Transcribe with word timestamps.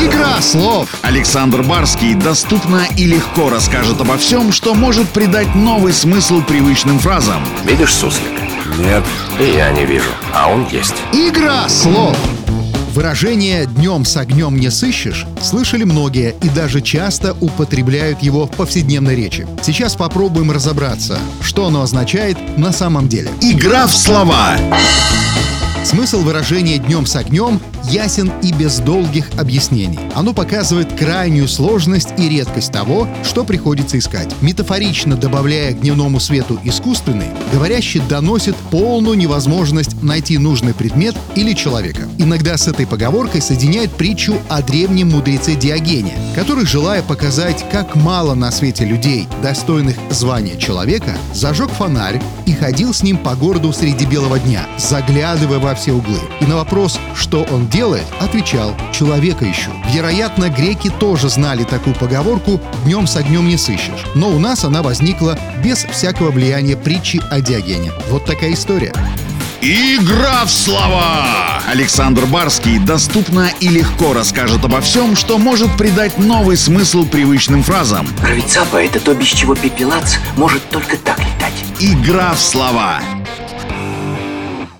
Игра 0.00 0.40
слов! 0.40 0.88
Александр 1.02 1.62
Барский 1.62 2.14
доступно 2.14 2.86
и 2.96 3.04
легко 3.04 3.50
расскажет 3.50 4.00
обо 4.00 4.16
всем, 4.16 4.52
что 4.52 4.74
может 4.74 5.08
придать 5.08 5.54
новый 5.54 5.92
смысл 5.92 6.42
привычным 6.42 6.98
фразам. 6.98 7.42
Видишь 7.64 7.94
суслика? 7.94 8.42
Нет. 8.78 9.04
И 9.40 9.56
я 9.56 9.70
не 9.70 9.84
вижу, 9.84 10.10
а 10.32 10.48
он 10.50 10.66
есть. 10.70 10.94
Игра 11.12 11.68
слов! 11.68 12.16
Выражение 12.94 13.66
«днем 13.66 14.04
с 14.04 14.16
огнем 14.16 14.56
не 14.56 14.70
сыщешь» 14.70 15.24
слышали 15.40 15.84
многие 15.84 16.34
и 16.42 16.48
даже 16.48 16.80
часто 16.80 17.36
употребляют 17.40 18.22
его 18.22 18.46
в 18.46 18.50
повседневной 18.50 19.14
речи. 19.14 19.46
Сейчас 19.62 19.94
попробуем 19.94 20.50
разобраться, 20.50 21.18
что 21.40 21.66
оно 21.66 21.82
означает 21.82 22.36
на 22.58 22.72
самом 22.72 23.08
деле. 23.08 23.30
Игра 23.40 23.86
в 23.86 23.96
слова! 23.96 24.56
Смысл 25.88 26.20
выражения 26.20 26.76
«днем 26.76 27.06
с 27.06 27.16
огнем» 27.16 27.62
ясен 27.84 28.30
и 28.42 28.52
без 28.52 28.78
долгих 28.78 29.30
объяснений. 29.38 29.98
Оно 30.14 30.34
показывает 30.34 30.92
крайнюю 30.92 31.48
сложность 31.48 32.08
и 32.18 32.28
редкость 32.28 32.72
того, 32.72 33.08
что 33.24 33.42
приходится 33.42 33.98
искать. 33.98 34.34
Метафорично 34.42 35.16
добавляя 35.16 35.72
к 35.72 35.80
дневному 35.80 36.20
свету 36.20 36.60
искусственный, 36.62 37.28
говорящий 37.54 38.02
доносит 38.06 38.54
полную 38.70 39.16
невозможность 39.16 40.02
найти 40.02 40.36
нужный 40.36 40.74
предмет 40.74 41.14
или 41.34 41.54
человека. 41.54 42.02
Иногда 42.18 42.58
с 42.58 42.68
этой 42.68 42.86
поговоркой 42.86 43.40
соединяют 43.40 43.92
притчу 43.92 44.36
о 44.50 44.60
древнем 44.60 45.12
мудреце 45.12 45.54
Диогене, 45.54 46.12
который, 46.34 46.66
желая 46.66 47.02
показать, 47.02 47.64
как 47.72 47.96
мало 47.96 48.34
на 48.34 48.50
свете 48.50 48.84
людей, 48.84 49.26
достойных 49.42 49.96
звания 50.10 50.58
человека, 50.58 51.16
зажег 51.32 51.70
фонарь 51.70 52.20
и 52.44 52.52
ходил 52.52 52.92
с 52.92 53.02
ним 53.02 53.16
по 53.16 53.34
городу 53.34 53.72
среди 53.72 54.04
белого 54.04 54.38
дня, 54.38 54.66
заглядывая 54.76 55.58
во 55.58 55.74
все 55.78 55.92
углы. 55.92 56.20
И 56.40 56.44
на 56.44 56.56
вопрос, 56.56 56.98
что 57.14 57.44
он 57.44 57.68
делает, 57.68 58.06
отвечал 58.20 58.74
«человека 58.92 59.50
ищу». 59.50 59.70
Вероятно, 59.92 60.50
греки 60.50 60.90
тоже 60.90 61.28
знали 61.28 61.64
такую 61.64 61.94
поговорку 61.94 62.60
«днем 62.84 63.06
с 63.06 63.16
огнем 63.16 63.48
не 63.48 63.56
сыщешь». 63.56 64.04
Но 64.14 64.28
у 64.28 64.38
нас 64.38 64.64
она 64.64 64.82
возникла 64.82 65.38
без 65.64 65.84
всякого 65.84 66.30
влияния 66.30 66.76
притчи 66.76 67.22
о 67.30 67.40
Диогене. 67.40 67.92
Вот 68.10 68.24
такая 68.24 68.52
история. 68.52 68.92
Игра 69.60 70.44
в 70.44 70.50
слова! 70.50 71.60
Александр 71.66 72.26
Барский 72.26 72.78
доступно 72.78 73.50
и 73.58 73.68
легко 73.68 74.12
расскажет 74.12 74.64
обо 74.64 74.80
всем, 74.80 75.16
что 75.16 75.36
может 75.36 75.76
придать 75.76 76.16
новый 76.16 76.56
смысл 76.56 77.04
привычным 77.04 77.64
фразам. 77.64 78.06
Равицапа— 78.22 78.76
это 78.84 79.00
то, 79.00 79.14
без 79.14 79.26
чего 79.26 79.56
пепелац 79.56 80.14
может 80.36 80.66
только 80.70 80.96
так 80.96 81.18
летать. 81.18 81.54
Игра 81.80 82.34
в 82.34 82.40
слова! 82.40 83.00